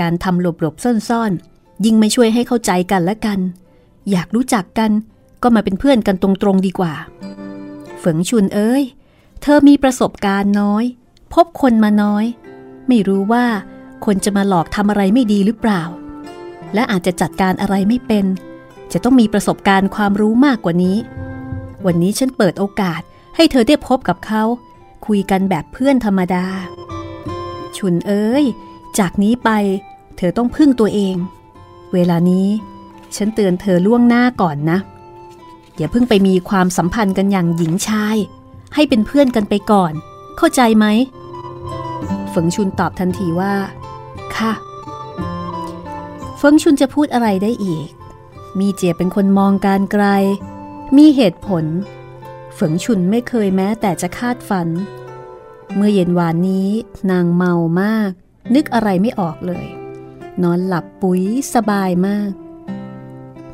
[0.00, 0.74] การทำหลบหลบ
[1.08, 3.38] ซ่อนๆ ยิ่งไม่ช่วยให้เข้าใจกันและกัน
[4.10, 4.90] อยากรู้จักกัน
[5.42, 6.94] ก็มาเป็นเพื่อนกันตรงๆดีกว่า
[7.98, 8.82] เฝิงชุนเอ้ย
[9.42, 10.84] เธอมีประสบการณ์น้อย
[11.32, 12.24] พบคนมาน้อย
[12.88, 13.46] ไม่รู้ว่า
[14.04, 15.82] คนจะมาหลอกทำอะไรไม่ดีหรือเปล่า
[16.74, 18.26] และอาจจะจัดการอะไรไม่เป็น
[18.92, 20.96] จะต้องมีประสบการณ์ความรู้มากกว่านี้
[21.86, 23.00] วันนี้ฉันเปิดโอกาส
[23.36, 24.42] ให้เธอได้พบกับเขา
[25.06, 26.46] คุยกันแบบเพื่อนธรรมดา
[27.76, 28.44] ชุนเอ้ย
[28.98, 29.50] จากนี้ไป
[30.16, 31.16] เธอต้องพึ่งตัวเอง
[31.92, 32.48] เวลานี้
[33.16, 34.78] ฉันเตือนเธอล่วงหน้าก่อนนะ
[35.78, 38.16] อย่าเพิ่งไปมีความสัมพันธ์กันอย่างหญิงชาย
[38.74, 39.92] ให้เป็นเพื่อนกันไปก่อน
[40.36, 40.86] เข้าใจไหม
[42.32, 43.54] ฝงชุนตอบทันทีว่า
[44.36, 44.52] ค่ะ
[46.38, 47.88] เฟิงชุนจะพูดอะไรได้อีก
[48.58, 50.04] มีเจียเป็นคนมองการไกล
[50.96, 51.64] มีเหตุผล
[52.54, 54.68] เฟิงชุนไม่เคยแม้แต่จะคาดฝัน
[55.74, 56.68] เมื่อเย็นวานนี้
[57.10, 58.10] นางเมามาก
[58.54, 59.66] นึกอะไรไม่ออกเลย
[60.42, 61.22] นอนหลับปุ๋ย
[61.54, 62.30] สบายมาก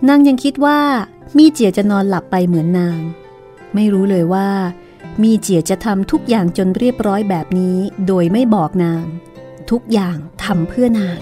[0.08, 0.80] นางยังคิดว่า
[1.38, 3.00] มีเจียจะนอนหลับไปเหมือนนาง
[3.74, 4.48] ไม่รู้เลยว่า
[5.22, 9.04] มีเจียจะทำทุกอย่างจนเรียบร้อยแบบนี้โดยไม่บอกนาง
[9.70, 11.18] ทุกอย่างทำเพื่อนาง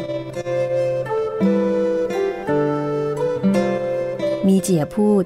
[4.47, 5.25] มีเจียพูด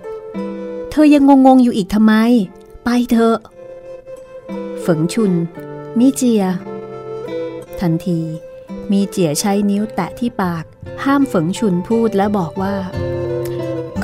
[0.90, 2.14] เธอยังงงๆอยู่อีกทำไม
[2.85, 3.38] ไปเถอะ
[4.85, 5.33] ฝงชุน
[5.99, 6.42] มีเจีย
[7.81, 8.20] ทันที
[8.92, 10.64] มีเจียใช้นิ้วแตะที่ปาก
[11.05, 12.75] ห้ามฝงชุนพูดและบอกว่า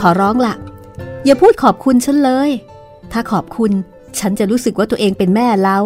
[0.00, 0.54] ขอร้องละ่ะ
[1.24, 2.50] อย่าพูดขอบคุณฉันเลย
[3.12, 3.72] ถ้าขอบคุณ
[4.18, 5.82] ฉันจะรู้สึกว่าตัวเองเป็นแม่แล้ว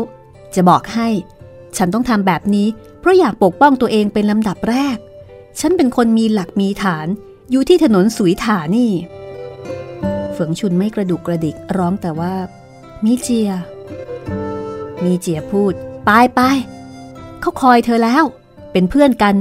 [0.54, 1.08] จะบอกให้
[1.76, 2.68] ฉันต้องทำแบบนี้
[3.00, 4.96] เพราะอยากปกป้องตัวเองเป็นลำดับแรก
[5.60, 7.06] ฉันเป็นคนมีหลักมีฐาน
[7.50, 8.90] อยู่ที่ถนนสุยถานี่
[10.32, 12.34] เฝิงชุนไม่กระดุกกระดิกร้องแต่ว่า
[13.04, 13.50] มีเจีย
[15.04, 15.72] มีเจียพูด
[16.04, 16.40] ไปไป
[17.40, 18.24] เขาคอยเธอแล้ว
[18.72, 19.34] เป็นเพื่อนกัน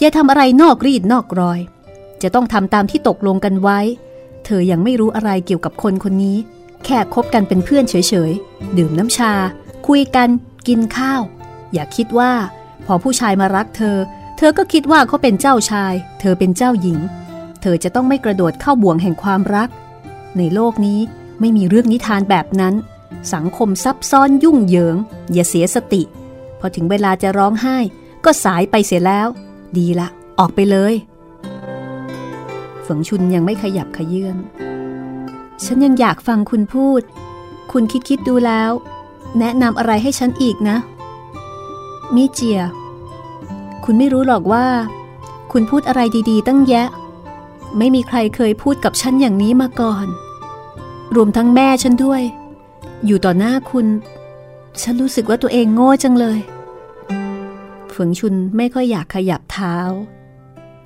[0.00, 1.60] อย่าทำอะไรนอกรีดนอกรอย
[2.22, 3.78] จะต้องทำตามที่ตกลงกันไว้
[4.50, 6.36] เธอยังไม่รู้อะไรเกี่ยวกับคนคนนี้
[6.84, 7.94] แค่คบกันเป็นเพื่อนเฉ
[8.30, 9.32] ยๆ ดื่มน้ำชา
[9.86, 10.28] คุยกัน
[10.68, 11.22] กินข้าว
[11.72, 12.32] อย่าคิดว่า
[12.86, 13.96] พอผู้ชายมารักเธอ
[14.36, 16.98] เธอก็คิดว่าเขาเป็นเจ้าชาย เธอเป็นเจ้าหญิง
[17.60, 19.68] เธอจะต้องไม่กระโดดเข้าบ่วงแห่งความรัก
[20.38, 21.00] ในโลกนี้
[21.40, 22.74] ไม่มีเรื่องนิทานแบบนั้น
[23.34, 24.96] สังคมซับซ้อนยุ่งเหยิง
[25.32, 26.02] อย่าเสียสติ
[26.60, 27.76] พอถึงเวลาจะร้องไห้
[28.24, 29.28] ก็สายไปเสียแล้ว
[29.76, 30.08] ดีละ
[30.38, 30.94] ออกไปเลย
[32.88, 34.36] ฝงชุนยังไม่ขยับขยื่น
[35.64, 37.02] ฉันยังอยากฟังคุณพูด
[37.72, 38.70] คุณคิดคิดดูแล้ว
[39.38, 40.76] แนะนำอะไรให้ฉันอีกนะ
[42.14, 42.60] มิเจีย
[43.84, 44.66] คุณไม่รู้หรอกว่า
[45.52, 46.88] คุณพูดอะไรดี ๆ ตั้งแยะ
[47.78, 50.06] ไม่มีใครเคยพูดกับฉันอย่างนี้มาก่อน
[51.14, 52.22] รวมทั้งแม่ฉันด้วย
[53.06, 53.86] อยู่ต่อหน้าคุณ
[54.82, 56.38] ฉันรู้สึกว่าตัวเองโง่จังเลย
[57.94, 59.76] ฝงชุนไม่ค่อยอยากขยับเท้า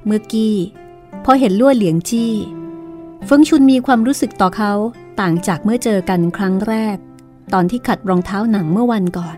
[0.05, 0.55] เมื่อกี้
[1.25, 2.33] พอเห็นล่วเหลียงจี้
[3.27, 4.73] เฟิงชุนมีความรู้สึกต่อเขา
[5.21, 6.97] ต่างจากเมื่อเจอกันครั้งแรก
[7.53, 9.37] ตอนที่ขัดรองเท้าหนังเมื่อวันก่อน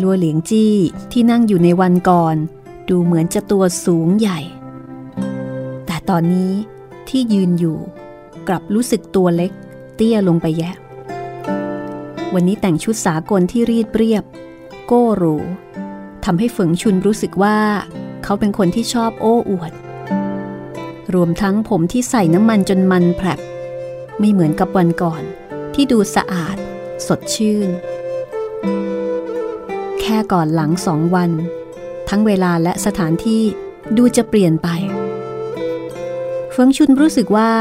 [0.00, 0.74] ลัวเหลียงจี้
[1.12, 2.36] ที่นั่งอยู่ในวันก่อน
[2.88, 4.40] ดูเหมือนจะตัวสูงใหญ่
[5.86, 6.52] แต่ตอนนี้
[7.08, 7.78] ที่ยืนอยู่
[8.48, 9.52] กลับรู้สึกตัวเล็ก
[9.96, 10.74] เตี้ยลงไปแยะ
[12.34, 14.24] วันนี้แต่งชุดสากลที่รีดเรียบ
[14.86, 15.36] โก้หรู
[16.24, 17.58] ทำให้ฝงชุนรู้สึกว่า
[18.24, 19.72] เขาเป็นคนที่ชอบโอ้อวด
[21.14, 23.40] รวมทั้งผมที่ใส่น้ำมันจนมันแผลบ
[24.18, 25.22] ไม่เหมือนกับวันก่อน
[25.74, 26.56] ที่ดูสะอาด
[27.06, 27.68] สดชื่น
[30.00, 31.30] แค่ก่อนหลังสองวัน
[32.08, 33.42] ทั้งเวลาและสถานที่
[33.96, 34.68] ดูจะเปลี่ยนไป
[36.52, 37.52] เฟิงชุนรู้สึกว่า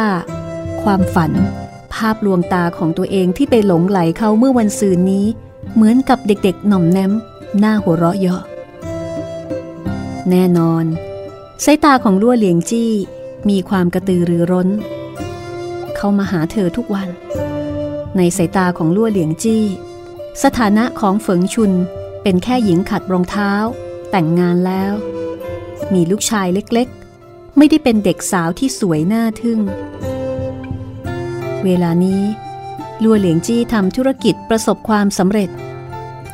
[0.83, 1.31] ความฝัน
[1.93, 5.25] ภาพลวงตาของตัวเองที่ไปหลงไหลเขาเมื่อวันซืนนี้
[5.73, 7.11] เหมือนกับเด็กๆ หน่อมแนม
[7.59, 8.43] หน้าหัวเราะเยาะ
[10.29, 10.85] แน่นอน
[11.63, 12.91] สายตาของลั่วเหลียงจี้
[13.49, 14.69] มีความกระตือรือร้น
[15.95, 17.09] เข้ามาหาเธอทุกวัน
[18.17, 19.63] ในสายตาของลั่วเหลียงจี้
[20.43, 21.71] สถานะของเฟิงชุน
[22.23, 23.51] เป็นแค่หญิงขัดรองเท้า
[24.11, 24.93] แต่งงานแล้ว
[25.93, 29.59] มีลูกชายเล็กๆ ไม่ได้เป็นเด็กสาวที่สวยน่าทึ่ง
[31.63, 32.21] เวลานี้
[33.03, 35.49] ลัวเหลียงจี้ทำธุรกิจประสบความสำเร็จ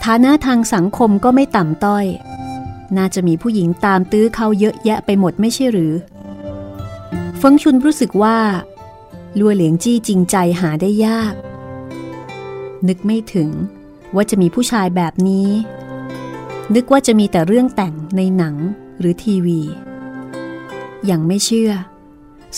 [0.04, 2.06] ฐานะทางสังคมก็ไม่ต่ำต้อย
[2.98, 5.94] น่าจะมีผู้หญิงตามตื้อเขาเยอะแยะไปหมดไม่ใช่หรือ
[7.42, 8.38] ฟงชุนรู้สึกว่า
[9.40, 11.34] ลัวเหลียงจี้จริงใจหาได้ยาก
[12.88, 13.50] นึกไม่ถึง
[14.16, 15.50] ว่าจะมีผู้ชายแบบนี้
[16.76, 18.56] นึกว่าจะมีแต่เรื่องแต่งในหนัง
[19.00, 19.62] หรือทีวี
[21.10, 21.72] ยังไม่เชื่อ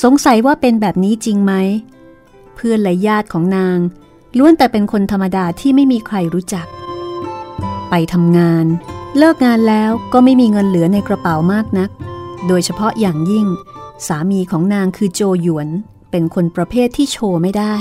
[0.04, 1.54] สงสัยว่าเป็นแบบนี้จริงไหม
[2.56, 3.78] เพื่อนและญาติของนาง
[4.38, 6.68] ล้วนแต่เป็นคนธรรมดาที่ไม่มีใครรู้จัก
[7.90, 8.66] ไปทำงาน
[9.18, 11.90] เลิกงานแล้วก็ไม่มีเงินเหลือในกระเป๋ามากนัก
[12.48, 13.48] โดยเฉพาะอย่างยิ่ง
[14.08, 15.68] สามีของนางคือโจหยวน
[16.12, 17.76] เป็นคนประเภทที่โชว์ไม่ได้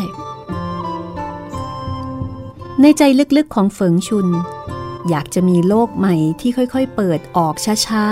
[2.81, 3.03] ในใจ
[3.37, 4.29] ลึกๆของเฟิงชุน
[5.09, 7.55] อยากจะมีโลกใหม่ที่ค่อยๆ เปิดออก
[7.87, 8.07] ช้า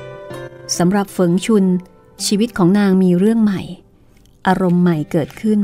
[0.00, 1.64] ๆสำหรับเฟิงชุน
[2.26, 3.60] ชีวิตของนางมีเรื่องใหม่
[4.46, 5.60] อารมณ์ใหม่เกิดขึ้น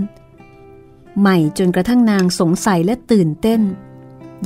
[1.20, 3.60] ใหม่จนกระทั่งนางสงสัยและตื่นเต้น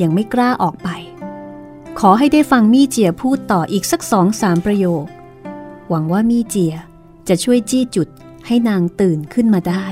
[0.00, 0.88] ยังไม่กล้าออกไป
[1.98, 5.04] ขอให้ได้ฟังมี่เจียพูดต่ออีกสักสองสามประโยค
[5.88, 6.74] หวังว่ามี่เจีย
[7.28, 8.08] จะช่วยจี้จุด
[8.46, 9.86] ให้นางตื่นขึ้นมาได้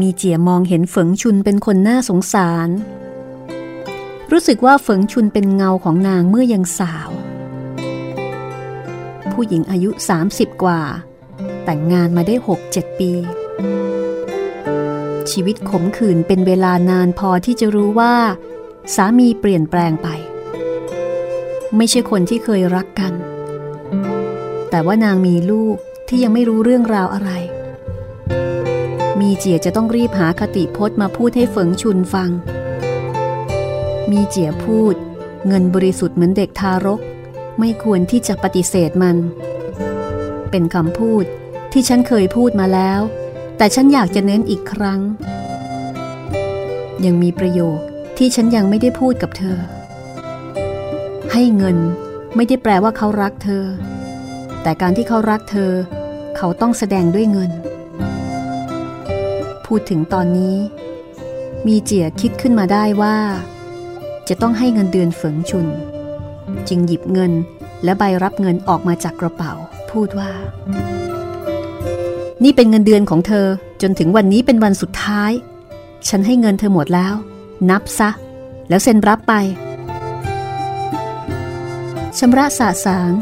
[0.00, 2.68] มีเจียมองเห็นเฝิงชุนเป็นคนน่าสงสาร
[4.32, 7.10] รู้สึกว่าเฝิงชุนเป็นเงาของนางเมื่อยังสาว
[9.32, 9.90] ผู้หญิงอายุ
[10.26, 10.80] 30 กว่า
[11.64, 12.34] แต่งงานมาได้
[12.66, 13.12] 6-7 ปี
[15.30, 18.14] ชีวิตขมขื่นเป็นเวลานานพอที่จะรู้ว่า
[18.94, 20.08] สามีเปลี่ยนแปลงไป
[21.76, 23.12] ไม่ใช่คนที่เคยรักกัน
[24.70, 25.76] แต่ว่านางมีลูก
[26.08, 27.30] ที่ยังไม่รู้เรื่องราวอะไร
[29.20, 32.30] มีเจียจะต้องรีบหาคติพจน์มาพูดให้เฝิงชุนฟัง
[34.10, 34.94] มีเจียพูด
[35.46, 37.00] เงินบริสุทธิ์เหมือนเด็กทารก
[37.58, 39.16] ไม่ควรที่จะปฏิเสธมัน
[40.50, 41.24] เป็นคำพูด
[41.72, 43.00] ที่ฉันเคยพูดมาแล้ว
[43.56, 45.00] แต่ฉันอยากจะเน้นอีกครั้ง
[47.04, 47.80] ยังมีประโยค
[48.18, 49.58] ที่ฉันยังไม่ได้พูดกับเธอ
[51.32, 51.76] ให้เงิน
[52.36, 53.64] ไม่ได้แปลว่าเขารักเธอ
[54.62, 55.72] แต่การที่เขารักเธอ
[56.36, 57.50] เขาต้องแสดงด้วยเงิน
[59.66, 60.56] พูดถึงตอนนี้
[61.66, 63.16] มีเจียคิดขึ้นมาได้ว่า
[64.28, 65.66] จะต้องให้เงินเดือนเฝิงชุน
[66.68, 67.32] จึงหยิบเงิน
[67.84, 69.52] และใบรับเงินออกมาจากกระเป๋า
[69.90, 70.30] พูดว่า
[72.44, 73.46] นี่เป็นเงินเดือนของเธอ
[73.82, 75.32] จนถึงวันนี้เป็นวันสุดท้าย
[76.08, 77.14] ฉันให้เงินเธอหมดแล้ว
[77.70, 78.10] นับซะ
[78.68, 79.34] แล้วเซ็นรับไป
[82.18, 83.12] ชำระสะสาง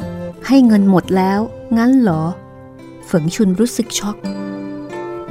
[0.46, 1.40] ให้เงินหมดแล้ว
[1.78, 2.22] งั้นเหรอ
[3.06, 4.16] เฝิงชุนรู้สึกช็อก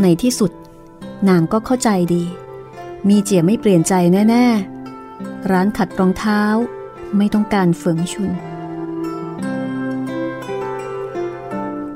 [0.01, 0.51] ในที่สุด
[1.29, 2.23] นางก็เข้าใจดี
[3.07, 3.93] มีเจียไม่เปลี่ยนใจ
[4.29, 4.45] แน่
[4.97, 6.41] ๆ ร้านขัดรองเท้า
[7.17, 8.31] ไม่ต้องการเฝิงชุน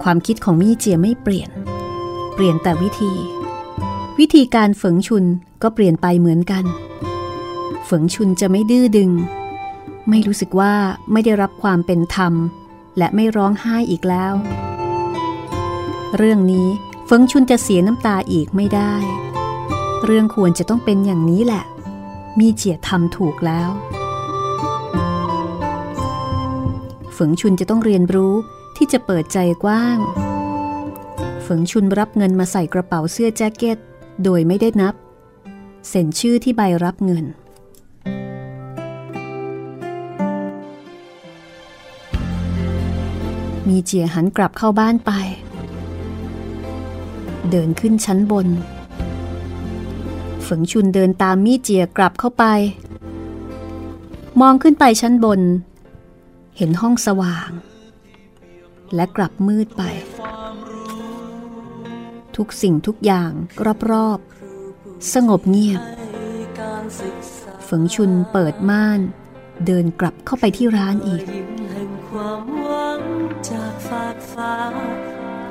[0.04, 1.50] ความคิดของมี่เจียไม่เปลี่ยน
[2.36, 3.14] เปลี่ยนแต่วิธี
[4.20, 5.26] วิธีการฝิงชุน
[5.62, 6.64] ก็เปลี่ยนไปเหมือนกัน
[7.88, 9.12] ฝิงชุนจะไม่ดื้อดึง
[10.10, 10.74] ไม่รู้สึกว่า
[11.12, 12.34] ไม่ได้รับความเป็นธรรม
[12.98, 14.34] และไม่ร้องไห้อีกแล้ว
[16.18, 16.68] เรื่องนี้
[17.06, 18.94] เฟิงชุนจะเสียน้ำตาอีกไม่ได้
[20.06, 21.64] เรื่องควรจะต้องเป็นอย่างนี้แหละ
[22.40, 23.70] มีเจียทำถูกแล้ว
[27.14, 28.34] เฟิงชุนจะต้องเรียนรู้
[28.78, 29.98] ที่จะเปิดใจกว้าง
[31.44, 33.78] เฟิงชุนรับเงินมาใส่กระเป๋าเสื้อแจ็คเก็ต
[34.24, 34.96] โดยไม่ได้นับ
[35.90, 37.26] เซ็นชื่อที่ใบรับเงิน
[43.68, 45.12] มีเจียหันกลับเข้าบ้านไป
[47.50, 48.48] เดินขึ้นชั้นบน
[50.48, 52.44] ฝงชุนเดินตามมีเจียกลับเข้าไป
[54.42, 55.42] มองขึ้นไปชั้นบน
[56.58, 57.50] เห็นห้องสว่าง
[58.96, 59.84] และกลับมืดไป
[62.38, 63.32] ทุกสิ่งทุกอย่าง
[63.92, 65.82] รอบๆ สงบเงียบ
[67.68, 69.00] ฝงชุนเปิดม่าน
[69.66, 71.24] เดินกลับเข้าไปที่ร้านอีก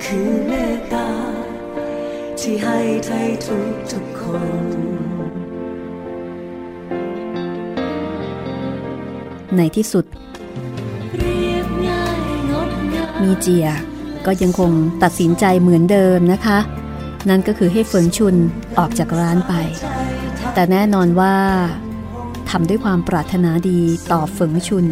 [0.05, 1.09] คือเมตตา
[2.41, 4.23] ที่ให้ไทยทุกทุกค
[4.63, 4.65] น
[9.57, 10.05] ในที่สุด
[13.23, 13.69] มีเจีย
[14.27, 14.71] ก็ยังคง
[15.03, 16.59] ตัดสินใจเหมือนเดิมนะคะ
[17.29, 18.37] นั่นก็คือให้เฟิงชุน
[18.79, 19.55] ออกจากร้านไป
[20.55, 21.35] แต่แน่นอนว่า
[22.51, 23.81] ทำด้วยความปรารถนาดี
[24.13, 24.87] ต่อเฟิงชุน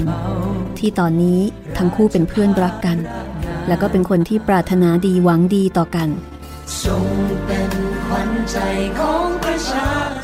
[0.79, 1.41] ที่ตอนนี้
[1.79, 2.99] ทั้งคู่เป็นเพื่อนรักกัน
[3.69, 6.09] แล้วก็เป็นคนที่ปรารถนาดีหวังดีต่อกัน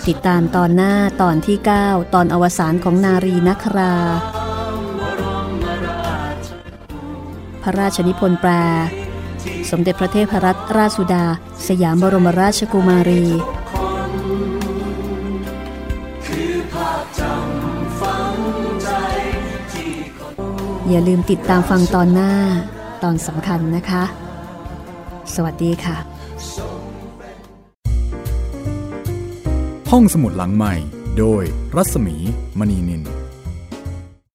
[0.08, 0.92] ติดตามตอนหน้า
[1.22, 1.56] ตอนที่
[1.86, 3.94] 9 ตอนอวสานของนารีนัครา
[7.62, 8.50] พระราชนิพนธ์แปล
[9.70, 11.24] สมเด็จพระเทพรัตนราชสุดา
[11.66, 13.24] สยามบรมราชกุมารี
[20.88, 22.32] อย่าลืมติดตามฟังตอนหน้า
[23.02, 24.04] ตอนสำคัญนะคะ
[25.34, 25.96] สวัสดีค่ะ
[29.90, 30.74] ห้องสมุดหลังใหม่
[31.18, 31.42] โดย
[31.76, 32.16] รัศมี
[32.58, 33.17] มณีนิน